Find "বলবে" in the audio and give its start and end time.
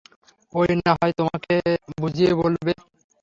2.41-2.71